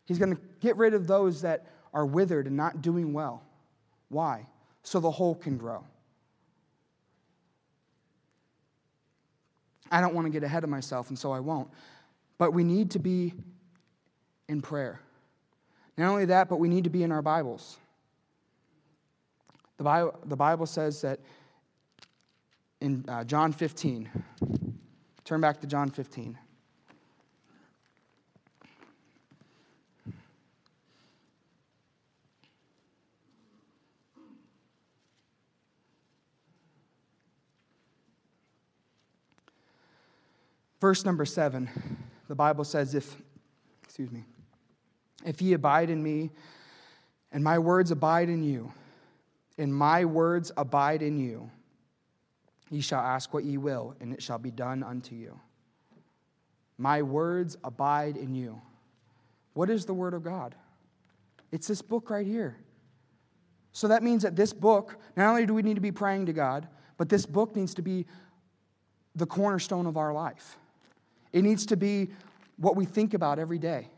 [0.05, 3.43] He's going to get rid of those that are withered and not doing well.
[4.13, 4.47] Why?
[4.83, 5.85] So the whole can grow.
[9.91, 11.69] I don't want to get ahead of myself, and so I won't.
[12.37, 13.33] But we need to be
[14.49, 15.01] in prayer.
[15.97, 17.79] Not only that, but we need to be in our Bibles.
[19.79, 21.21] The Bible, the Bible says that
[22.81, 24.11] in uh, John 15,
[25.25, 26.39] turn back to John 15.
[40.83, 41.71] Verse number seven,
[42.27, 43.17] the Bible says, if,
[43.85, 44.25] excuse me,
[45.25, 46.33] if ye abide in me,
[47.31, 48.73] and my words abide in you,
[49.59, 51.49] and my words abide in you,
[52.69, 55.39] ye shall ask what ye will, and it shall be done unto you.
[56.79, 58.61] My words abide in you.
[59.55, 60.57] What is the word of God?
[61.53, 62.57] It's this book right here.
[63.71, 66.33] So that means that this book, not only do we need to be praying to
[66.33, 66.67] God,
[66.97, 68.05] but this book needs to be
[69.15, 70.59] the cornerstone of our life.
[71.33, 72.11] It needs to be
[72.57, 73.89] what we think about every day.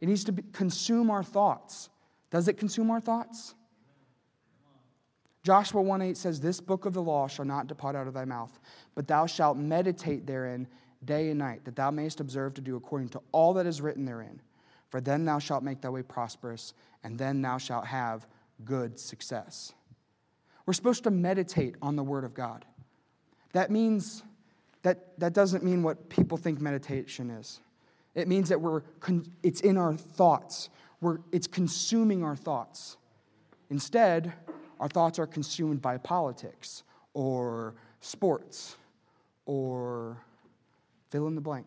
[0.00, 1.90] It needs to be, consume our thoughts.
[2.30, 3.54] Does it consume our thoughts?
[5.42, 8.24] Joshua 1 8 says, This book of the law shall not depart out of thy
[8.24, 8.58] mouth,
[8.94, 10.68] but thou shalt meditate therein
[11.04, 14.04] day and night, that thou mayest observe to do according to all that is written
[14.04, 14.40] therein.
[14.90, 18.26] For then thou shalt make thy way prosperous, and then thou shalt have
[18.64, 19.72] good success.
[20.66, 22.64] We're supposed to meditate on the Word of God.
[23.52, 24.22] That means
[24.82, 27.60] that, that doesn't mean what people think meditation is.
[28.14, 28.82] It means that we're
[29.42, 30.68] it's in our thoughts.
[31.00, 32.96] We're, it's consuming our thoughts.
[33.70, 34.32] Instead,
[34.80, 36.82] our thoughts are consumed by politics
[37.14, 38.76] or sports
[39.46, 40.16] or
[41.10, 41.66] fill in the blank.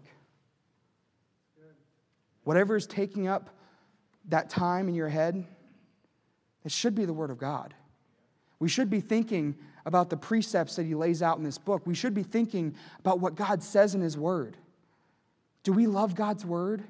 [2.43, 3.49] Whatever is taking up
[4.29, 5.45] that time in your head,
[6.65, 7.73] it should be the Word of God.
[8.59, 11.85] We should be thinking about the precepts that He lays out in this book.
[11.85, 14.57] We should be thinking about what God says in His Word.
[15.63, 16.83] Do we love God's Word?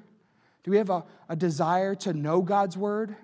[0.62, 3.14] Do we have a, a desire to know God's Word?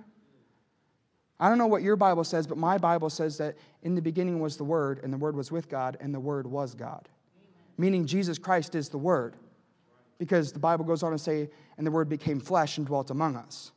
[1.39, 4.41] I don't know what your Bible says, but my Bible says that in the beginning
[4.41, 7.09] was the Word, and the Word was with God, and the Word was God.
[7.09, 7.49] Amen.
[7.79, 9.37] Meaning Jesus Christ is the Word.
[10.19, 13.37] Because the Bible goes on to say, and the Word became flesh and dwelt among
[13.37, 13.73] us.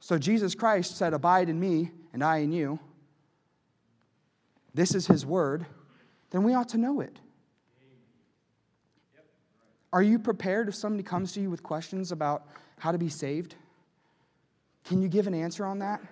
[0.00, 2.80] So Jesus Christ said, Abide in me, and I in you.
[4.74, 5.66] This is His Word.
[6.30, 7.18] Then we ought to know it.
[9.92, 13.54] Are you prepared if somebody comes to you with questions about how to be saved?
[14.84, 16.02] Can you give an answer on that?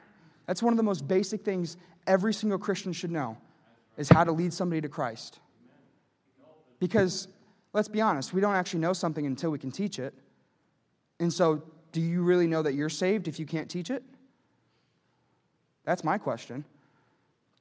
[0.46, 3.36] That's one of the most basic things every single Christian should know
[3.96, 5.40] is how to lead somebody to Christ.
[6.78, 7.26] Because
[7.72, 10.14] let's be honest, we don't actually know something until we can teach it.
[11.20, 14.02] And so, do you really know that you're saved if you can't teach it?
[15.84, 16.64] That's my question.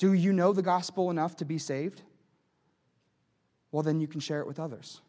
[0.01, 2.01] Do you know the gospel enough to be saved?
[3.71, 4.99] Well, then you can share it with others.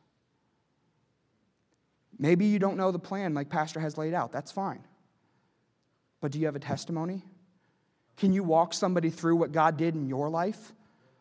[2.19, 4.33] Maybe you don't know the plan like Pastor has laid out.
[4.33, 4.85] That's fine.
[6.21, 7.23] But do you have a testimony?
[8.19, 10.75] Can you walk somebody through what God did in your life?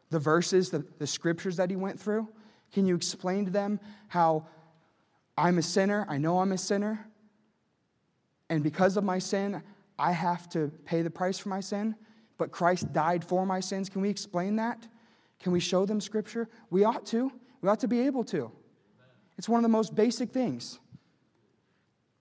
[0.10, 2.28] The verses, the, the scriptures that He went through?
[2.74, 3.80] Can you explain to them
[4.10, 4.48] how
[5.38, 6.06] I'm a sinner?
[6.10, 7.08] I know I'm a sinner.
[8.50, 9.64] And because of my sin,
[9.98, 11.96] I have to pay the price for my sin.
[12.42, 13.88] But Christ died for my sins.
[13.88, 14.88] Can we explain that?
[15.42, 16.50] Can we show them scripture?
[16.72, 17.32] We ought to.
[17.62, 18.52] We ought to be able to.
[19.38, 20.80] It's one of the most basic things.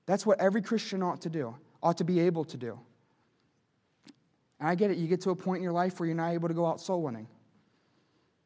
[0.05, 2.79] That's what every Christian ought to do, ought to be able to do.
[4.59, 4.99] And I get it.
[4.99, 6.83] You get to a point in your life where you're not able to go out
[6.83, 7.27] soul winning.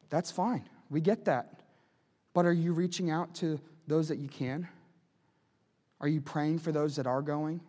[0.09, 0.69] That's fine.
[0.89, 1.59] We get that.
[2.33, 4.65] But are you reaching out to those that you can?
[5.99, 7.59] Are you praying for those that are going?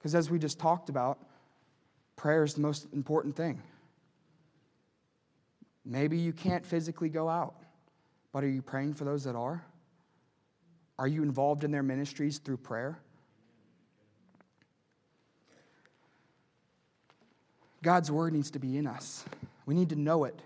[0.00, 1.20] Because as we just talked about,
[2.18, 3.62] prayer is the most important thing.
[5.86, 7.54] Maybe you can't physically go out,
[8.32, 9.64] but are you praying for those that are?
[10.98, 12.98] Are you involved in their ministries through prayer?
[17.82, 19.24] God's word needs to be in us.
[19.64, 20.38] We need to know it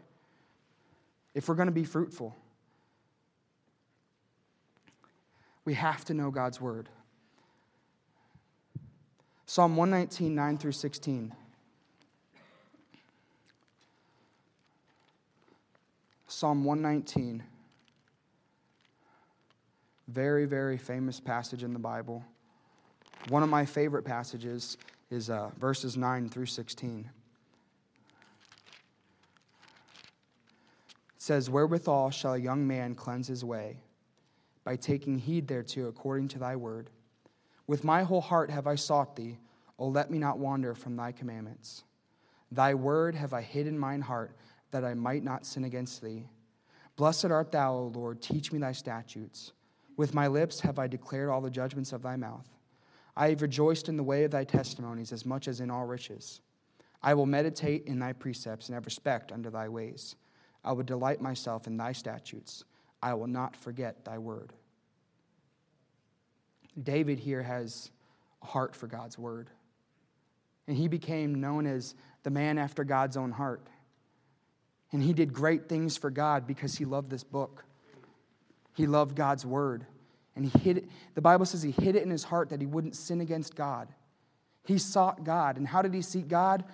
[1.34, 2.36] if we're going to be fruitful.
[5.64, 6.88] We have to know God's word.
[9.46, 11.34] Psalm 119, 9 through 16.
[16.32, 17.42] Psalm 119.
[20.08, 22.24] Very, very famous passage in the Bible.
[23.28, 24.78] One of my favorite passages
[25.10, 27.08] is uh, verses 9 through 16.
[31.18, 33.76] says, Wherewithal shall a young man cleanse his way?
[34.64, 36.90] By taking heed thereto according to thy word.
[37.68, 39.38] With my whole heart have I sought thee.
[39.78, 41.84] O let me not wander from thy commandments.
[42.50, 44.36] Thy word have I hid in mine heart,
[44.72, 46.26] that I might not sin against thee.
[46.96, 49.52] Blessed art thou, O Lord, teach me thy statutes.
[49.96, 52.48] With my lips have I declared all the judgments of thy mouth.
[53.16, 56.40] I have rejoiced in the way of thy testimonies as much as in all riches.
[57.02, 60.16] I will meditate in thy precepts and have respect unto thy ways.
[60.64, 62.64] I will delight myself in thy statutes.
[63.02, 64.52] I will not forget thy word.
[66.82, 67.90] David here has
[68.42, 69.50] a heart for God's word.
[70.68, 73.66] And he became known as the man after God's own heart.
[74.92, 77.64] And he did great things for God because he loved this book.
[78.74, 79.86] He loved God's word.
[80.36, 80.88] And he hid it.
[81.14, 83.88] The Bible says he hid it in his heart that he wouldn't sin against God.
[84.64, 85.56] He sought God.
[85.56, 86.64] And how did he seek God?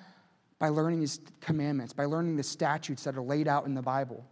[0.58, 4.24] by learning his commandments, by learning the statutes that are laid out in the Bible.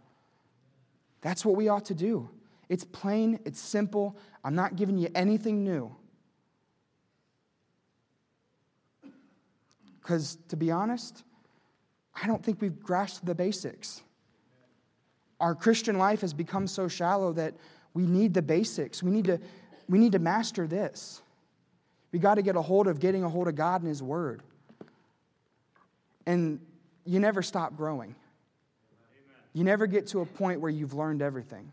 [1.21, 2.29] That's what we ought to do.
[2.69, 4.17] It's plain, it's simple.
[4.43, 5.95] I'm not giving you anything new.
[10.01, 11.23] Because to be honest,
[12.21, 14.01] I don't think we've grasped the basics.
[15.39, 17.53] Our Christian life has become so shallow that
[17.93, 19.03] we need the basics.
[19.03, 19.39] We need to,
[19.87, 21.21] we need to master this.
[22.11, 24.41] We got to get a hold of getting a hold of God and His Word.
[26.25, 26.59] And
[27.05, 28.15] you never stop growing.
[29.53, 31.71] You never get to a point where you've learned everything.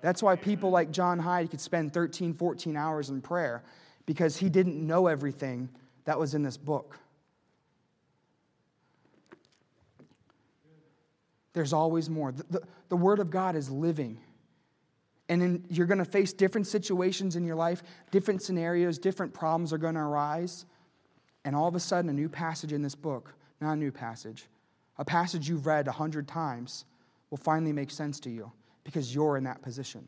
[0.00, 3.62] That's why people like John Hyde could spend 13, 14 hours in prayer
[4.04, 5.70] because he didn't know everything
[6.04, 6.98] that was in this book.
[11.54, 12.32] There's always more.
[12.32, 14.18] The, the, the Word of God is living.
[15.28, 19.78] And you're going to face different situations in your life, different scenarios, different problems are
[19.78, 20.66] going to arise.
[21.46, 24.46] And all of a sudden, a new passage in this book, not a new passage,
[24.98, 26.84] a passage you've read a hundred times,
[27.30, 30.06] will finally make sense to you because you're in that position.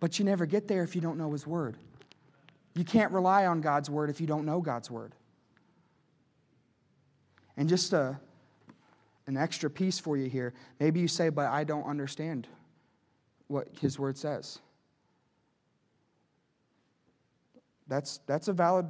[0.00, 1.76] But you never get there if you don't know His Word.
[2.74, 5.14] You can't rely on God's Word if you don't know God's Word.
[7.56, 8.18] And just a,
[9.26, 10.54] an extra piece for you here.
[10.78, 12.46] Maybe you say, but I don't understand
[13.48, 14.58] what his word says.
[17.86, 18.86] That's, that's a valid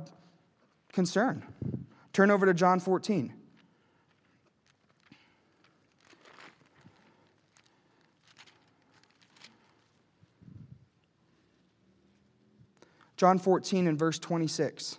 [0.92, 1.44] concern.
[2.12, 3.32] Turn over to John 14.
[13.16, 14.98] John 14 and verse 26.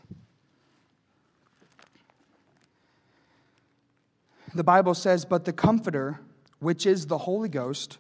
[4.56, 6.22] The Bible says, But the Comforter,
[6.60, 7.98] which is the Holy Ghost,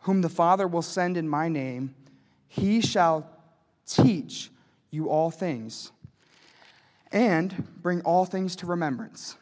[0.00, 1.94] whom the Father will send in my name,
[2.46, 3.26] he shall
[3.86, 4.50] teach
[4.90, 5.90] you all things
[7.10, 9.38] and bring all things to remembrance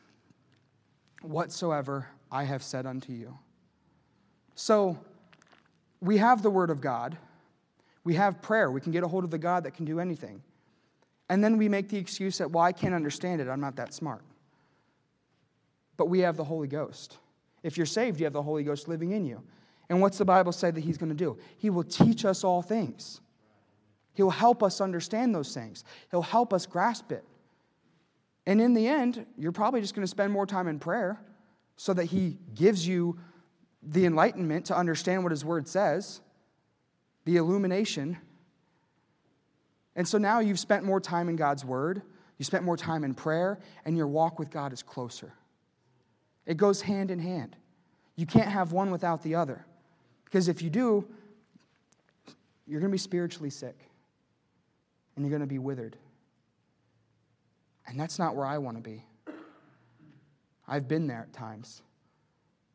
[1.21, 3.37] whatsoever I have said unto you.
[4.55, 4.97] So,
[6.01, 7.19] we have the Word of God.
[8.05, 8.71] We have prayer.
[8.71, 10.43] We can get a hold of the God that can do anything.
[11.29, 13.49] And then we make the excuse that, well, I can't understand it.
[13.49, 14.23] I'm not that smart.
[15.97, 17.19] But we have the Holy Ghost.
[17.63, 19.43] If you're saved, you have the Holy Ghost living in you.
[19.89, 21.39] And what's the Bible say that He's going to do?
[21.57, 23.21] He will teach us all things.
[24.15, 27.25] He'll help us understand those things, He'll help us grasp it.
[28.47, 31.21] And in the end, you're probably just going to spend more time in prayer
[31.77, 33.19] so that He gives you
[33.83, 36.21] the enlightenment to understand what His Word says,
[37.25, 38.17] the illumination.
[39.97, 42.03] And so now you've spent more time in God's Word,
[42.39, 45.33] you spent more time in prayer, and your walk with God is closer.
[46.47, 47.57] It goes hand in hand.
[48.15, 49.65] You can't have one without the other.
[50.25, 51.07] Because if you do,
[52.67, 53.77] you're going to be spiritually sick
[55.15, 55.97] and you're going to be withered.
[57.87, 59.05] And that's not where I want to be.
[60.69, 61.83] I've been there at times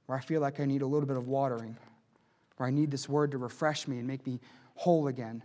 [0.05, 1.77] where I feel like I need a little bit of watering,
[2.57, 4.39] where I need this word to refresh me and make me
[4.75, 5.43] whole again.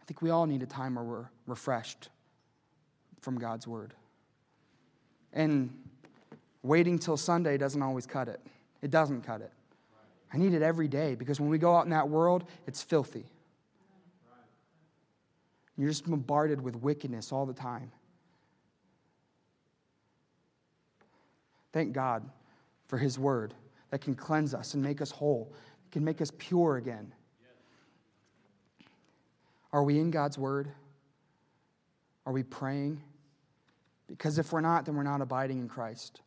[0.00, 2.10] I think we all need a time where we're refreshed
[3.20, 3.94] from God's word.
[5.32, 5.72] And
[6.64, 8.40] waiting till Sunday doesn't always cut it.
[8.82, 9.52] It doesn't cut it.
[10.32, 13.24] I need it every day because when we go out in that world, it's filthy.
[15.76, 17.92] You're just bombarded with wickedness all the time.
[21.72, 22.28] Thank God
[22.86, 23.54] for His word
[23.90, 25.52] that can cleanse us and make us whole,
[25.86, 27.12] it can make us pure again.
[29.72, 30.68] Are we in God's word?
[32.26, 33.00] Are we praying?
[34.08, 36.20] Because if we're not, then we're not abiding in Christ.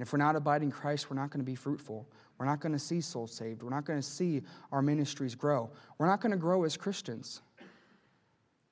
[0.00, 2.08] And if we're not abiding Christ, we're not going to be fruitful.
[2.38, 3.62] We're not going to see souls saved.
[3.62, 4.40] We're not going to see
[4.72, 5.68] our ministries grow.
[5.98, 7.42] We're not going to grow as Christians.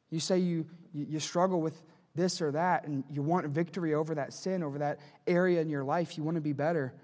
[0.09, 0.64] You say you,
[0.95, 1.83] you struggle with
[2.14, 5.85] this or that, and you want victory over that sin, over that area in your
[5.85, 6.17] life.
[6.17, 6.95] You want to be better.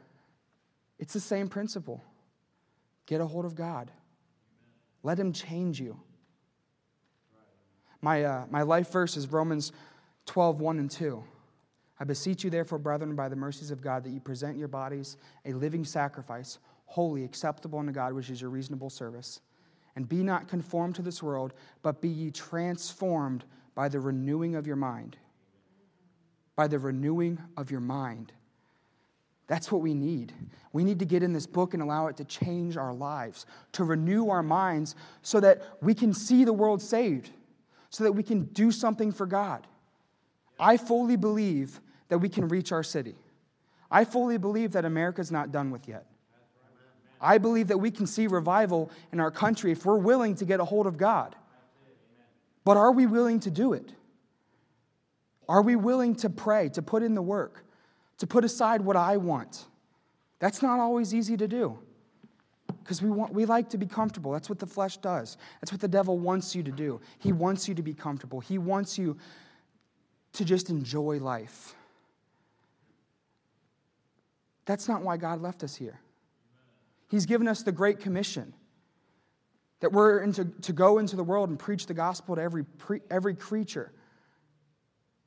[0.99, 2.03] It's the same principle.
[3.05, 3.91] Get a hold of God,
[5.03, 6.01] let Him change you.
[8.01, 9.71] My, uh, my life verse is Romans
[10.25, 11.23] 12, 1 and 2.
[12.05, 15.17] I beseech you, therefore, brethren, by the mercies of God, that you present your bodies
[15.47, 19.41] a living sacrifice, holy, acceptable unto God, which is your reasonable service.
[19.97, 24.67] And be not conformed to this world, but be ye transformed by the renewing of
[24.67, 25.17] your mind.
[26.57, 28.33] By the renewing of your mind.
[29.47, 30.35] That's what we need.
[30.75, 33.83] We need to get in this book and allow it to change our lives, to
[33.83, 37.31] renew our minds so that we can see the world saved,
[37.89, 39.67] so that we can do something for God.
[40.61, 43.15] I fully believe that we can reach our city.
[43.91, 46.07] I fully believe that America's not done with yet.
[47.21, 50.61] I believe that we can see revival in our country if we're willing to get
[50.61, 51.35] a hold of God.
[52.65, 53.93] But are we willing to do it?
[55.49, 57.65] Are we willing to pray, to put in the work,
[58.19, 59.65] to put aside what I want?
[60.39, 61.79] That's not always easy to do
[62.83, 64.33] because we, want, we like to be comfortable.
[64.33, 65.37] That's what the flesh does.
[65.61, 67.01] That's what the devil wants you to do.
[67.19, 68.41] He wants you to be comfortable.
[68.41, 69.17] He wants you
[70.35, 71.75] to just enjoy life.
[74.67, 76.01] That's not why God left us here.
[77.09, 78.55] He's given us the Great Commission
[79.81, 83.01] that we're into, to go into the world and preach the gospel to every, pre,
[83.11, 83.93] every creature.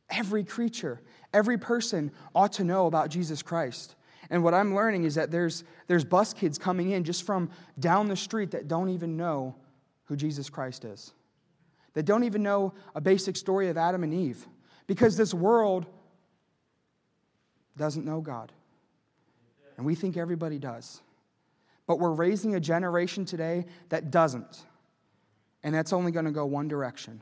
[0.09, 1.01] Every creature,
[1.33, 3.95] every person ought to know about Jesus Christ.
[4.29, 8.07] And what I'm learning is that there's, there's bus kids coming in just from down
[8.07, 9.55] the street that don't even know
[10.05, 11.13] who Jesus Christ is,
[11.93, 14.47] that don't even know a basic story of Adam and Eve,
[14.87, 15.85] because this world
[17.75, 18.51] doesn't know God.
[19.77, 21.01] And we think everybody does.
[21.85, 24.65] But we're raising a generation today that doesn't.
[25.63, 27.21] And that's only going to go one direction.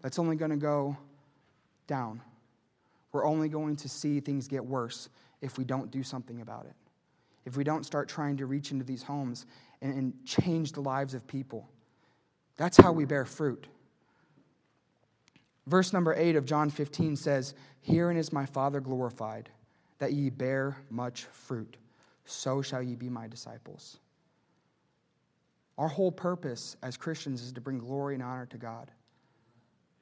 [0.00, 0.96] That's only going to go
[1.86, 2.20] down.
[3.12, 5.08] We're only going to see things get worse
[5.40, 6.74] if we don't do something about it.
[7.44, 9.46] If we don't start trying to reach into these homes
[9.82, 11.68] and, and change the lives of people.
[12.56, 13.66] That's how we bear fruit.
[15.66, 19.48] Verse number 8 of John 15 says, Herein is my Father glorified,
[20.04, 21.78] that ye bear much fruit.
[22.26, 23.96] So shall ye be my disciples.
[25.78, 28.90] Our whole purpose as Christians is to bring glory and honor to God.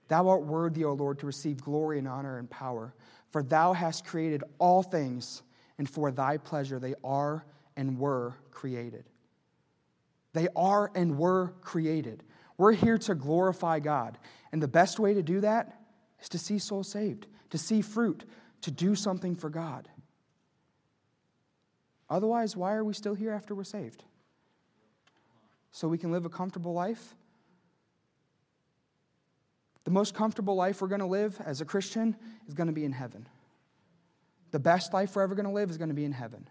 [0.08, 2.92] Thou art worthy, O Lord, to receive glory and honor and power,
[3.30, 5.44] for thou hast created all things,
[5.78, 7.46] and for thy pleasure they are
[7.76, 9.04] and were created.
[10.32, 12.24] They are and were created.
[12.58, 14.18] We're here to glorify God.
[14.50, 15.80] And the best way to do that
[16.20, 18.24] is to see souls saved, to see fruit,
[18.62, 19.88] to do something for God.
[22.12, 24.04] Otherwise, why are we still here after we're saved?
[25.70, 27.14] So we can live a comfortable life?
[29.84, 32.14] The most comfortable life we're going to live as a Christian
[32.46, 33.26] is going to be in heaven.
[34.50, 36.46] The best life we're ever going to live is going to be in heaven.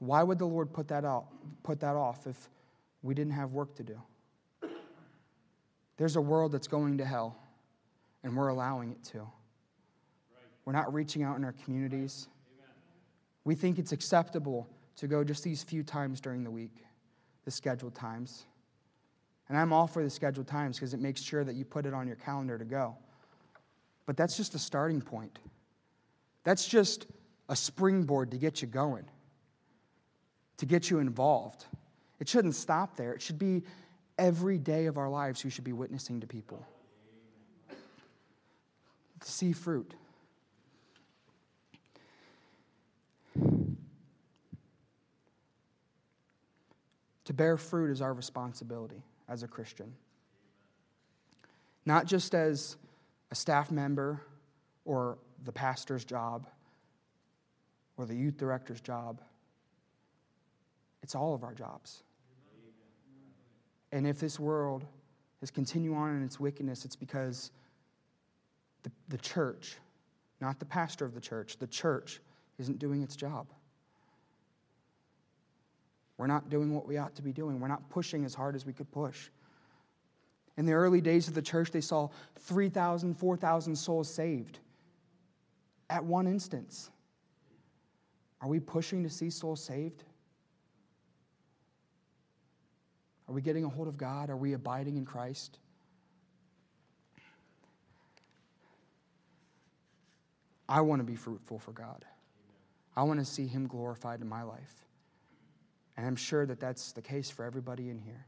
[0.00, 1.26] Why would the Lord put that out,
[1.62, 2.50] put that off if
[3.02, 4.02] we didn't have work to do?
[5.96, 7.36] There's a world that's going to hell,
[8.24, 9.28] and we're allowing it to.
[10.64, 12.26] We're not reaching out in our communities.
[13.44, 16.84] We think it's acceptable to go just these few times during the week,
[17.44, 18.46] the scheduled times.
[19.48, 21.94] And I'm all for the scheduled times because it makes sure that you put it
[21.94, 22.96] on your calendar to go.
[24.06, 25.38] But that's just a starting point.
[26.44, 27.06] That's just
[27.48, 29.04] a springboard to get you going,
[30.58, 31.66] to get you involved.
[32.20, 33.12] It shouldn't stop there.
[33.12, 33.62] It should be
[34.18, 36.64] every day of our lives we should be witnessing to people.
[39.20, 39.94] To see fruit.
[47.32, 49.94] To bear fruit is our responsibility as a Christian.
[51.86, 52.76] Not just as
[53.30, 54.20] a staff member
[54.84, 56.46] or the pastor's job
[57.96, 59.22] or the youth director's job.
[61.02, 62.02] It's all of our jobs.
[63.92, 64.84] And if this world
[65.40, 67.50] is continue on in its wickedness, it's because
[68.82, 69.78] the, the church,
[70.38, 72.20] not the pastor of the church, the church
[72.58, 73.46] isn't doing its job.
[76.18, 77.60] We're not doing what we ought to be doing.
[77.60, 79.28] We're not pushing as hard as we could push.
[80.56, 82.08] In the early days of the church, they saw
[82.40, 84.58] 3,000, 4,000 souls saved
[85.88, 86.90] at one instance.
[88.40, 90.04] Are we pushing to see souls saved?
[93.28, 94.30] Are we getting a hold of God?
[94.30, 95.58] Are we abiding in Christ?
[100.68, 102.04] I want to be fruitful for God.
[102.96, 104.84] I want to see Him glorified in my life.
[105.96, 108.26] And I'm sure that that's the case for everybody in here.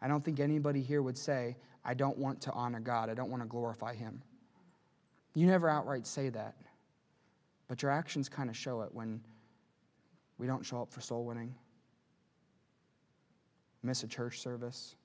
[0.00, 3.30] I don't think anybody here would say, I don't want to honor God, I don't
[3.30, 4.22] want to glorify Him.
[5.34, 6.54] You never outright say that,
[7.68, 9.20] but your actions kind of show it when
[10.38, 11.54] we don't show up for soul winning,
[13.82, 14.96] miss a church service.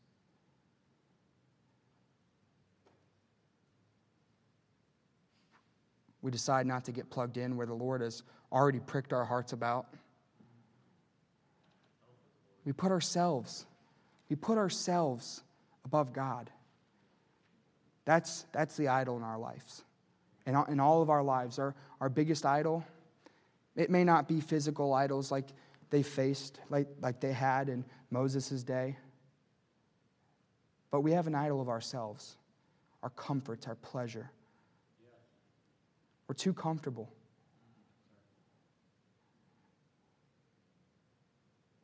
[6.22, 9.54] We decide not to get plugged in where the Lord has already pricked our hearts
[9.54, 9.88] about.
[12.66, 13.66] We put ourselves,
[14.30, 15.44] we put ourselves
[15.86, 16.50] above God.
[18.06, 19.84] That's, that's the idol in our lives.
[20.46, 22.84] In, in all of our lives, our, our biggest idol,
[23.76, 25.46] it may not be physical idols like
[25.90, 28.98] they faced, like, like they had in Moses' day,
[30.90, 32.38] but we have an idol of ourselves,
[33.04, 34.32] our comforts, our pleasure.
[36.28, 37.10] We're too comfortable.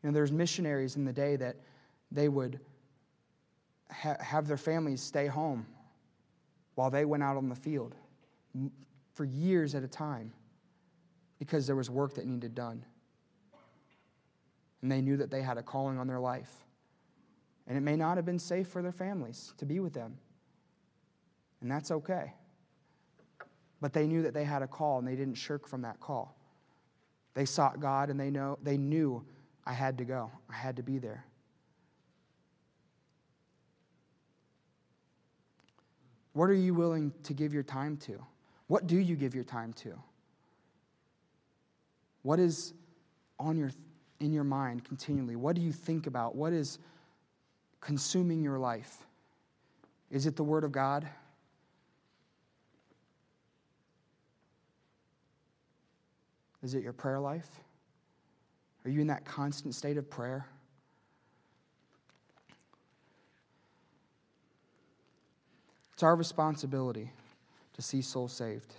[0.07, 1.57] Know, there's missionaries in the day that
[2.13, 2.61] they would
[3.91, 5.65] ha- have their families stay home
[6.75, 7.93] while they went out on the field
[9.11, 10.31] for years at a time
[11.39, 12.85] because there was work that needed done.
[14.81, 16.53] And they knew that they had a calling on their life.
[17.67, 20.19] And it may not have been safe for their families to be with them.
[21.59, 22.33] And that's okay.
[23.81, 26.37] But they knew that they had a call and they didn't shirk from that call.
[27.33, 29.25] They sought God and they, know, they knew
[29.67, 31.25] I had to go, I had to be there.
[36.31, 38.17] What are you willing to give your time to?
[38.67, 39.93] What do you give your time to?
[42.21, 42.73] What is
[43.39, 43.71] on your,
[44.21, 45.35] in your mind continually?
[45.35, 46.33] What do you think about?
[46.33, 46.79] What is
[47.81, 49.05] consuming your life?
[50.09, 51.05] Is it the Word of God?
[56.63, 57.49] Is it your prayer life?
[58.87, 60.45] Are you in that constant state of prayer?
[65.91, 67.11] It's our responsibility
[67.73, 68.73] to see souls saved.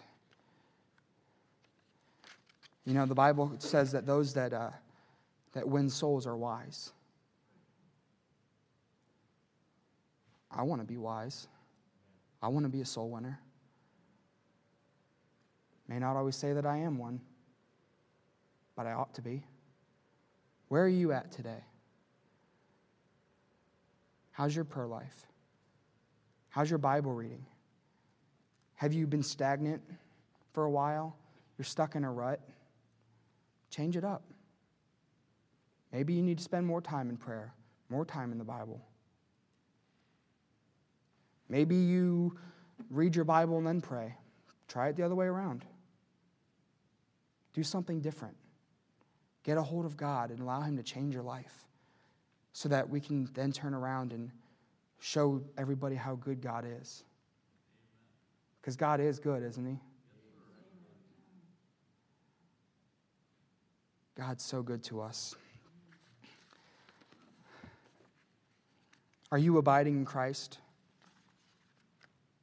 [2.86, 4.70] You know, the Bible says that those that, uh,
[5.52, 6.90] that win souls are wise.
[10.50, 11.48] I want to be wise.
[12.42, 13.38] I want to be a soul winner.
[15.86, 17.20] May not always say that I am one,
[18.74, 19.42] but I ought to be.
[20.68, 21.64] Where are you at today?
[24.32, 25.26] How's your prayer life?
[26.50, 27.44] How's your Bible reading?
[28.76, 29.82] Have you been stagnant
[30.52, 31.16] for a while?
[31.56, 32.40] You're stuck in a rut?
[33.70, 34.22] Change it up.
[35.92, 37.54] Maybe you need to spend more time in prayer,
[37.88, 38.80] more time in the Bible.
[41.48, 42.36] Maybe you
[42.90, 44.14] read your Bible and then pray.
[44.68, 45.64] Try it the other way around.
[47.54, 48.36] Do something different.
[49.44, 51.64] Get a hold of God and allow Him to change your life
[52.52, 54.30] so that we can then turn around and
[55.00, 57.04] show everybody how good God is.
[58.60, 59.78] Because God is good, isn't He?
[64.16, 65.36] God's so good to us.
[69.30, 70.58] Are you abiding in Christ?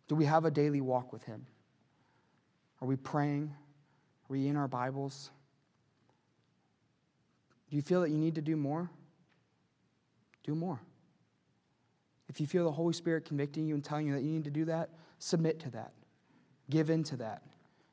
[0.08, 1.46] Do we have a daily walk with Him?
[2.82, 3.52] Are we praying?
[3.54, 5.32] Are we in our Bibles?
[7.76, 8.90] Do you feel that you need to do more?
[10.46, 10.80] Do more.
[12.30, 14.50] If you feel the Holy Spirit convicting you and telling you that you need to
[14.50, 15.92] do that, submit to that.
[16.70, 17.42] Give in to that.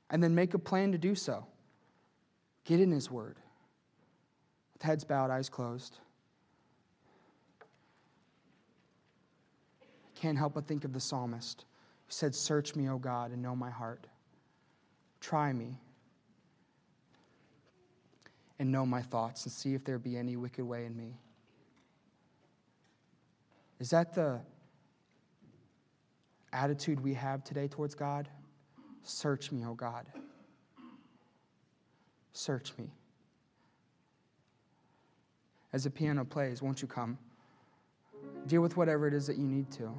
[0.08, 1.46] And then make a plan to do so.
[2.64, 3.38] Get in His Word.
[4.72, 5.98] With heads bowed, eyes closed.
[9.82, 11.64] I can't help but think of the psalmist
[12.06, 14.06] who said, Search me, O God, and know my heart.
[15.18, 15.80] Try me
[18.62, 21.16] and know my thoughts and see if there be any wicked way in me.
[23.80, 24.38] Is that the
[26.52, 28.28] attitude we have today towards God?
[29.02, 30.06] Search me, O God.
[32.32, 32.92] Search me.
[35.72, 37.18] As the piano plays, won't you come?
[38.46, 39.92] Deal with whatever it is that you need to.